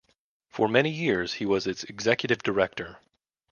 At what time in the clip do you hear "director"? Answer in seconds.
2.41-2.97